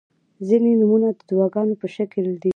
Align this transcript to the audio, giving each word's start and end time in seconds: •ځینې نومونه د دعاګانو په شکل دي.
•ځینې 0.47 0.71
نومونه 0.79 1.07
د 1.17 1.19
دعاګانو 1.29 1.73
په 1.81 1.87
شکل 1.95 2.25
دي. 2.41 2.49